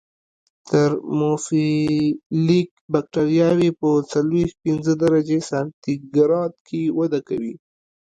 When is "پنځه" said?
4.65-4.93